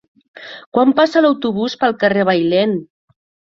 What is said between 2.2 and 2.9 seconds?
Bailèn?